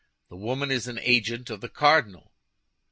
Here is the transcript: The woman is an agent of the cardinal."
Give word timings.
The 0.29 0.35
woman 0.35 0.71
is 0.71 0.87
an 0.87 0.97
agent 0.97 1.51
of 1.51 1.61
the 1.61 1.69
cardinal." 1.69 2.31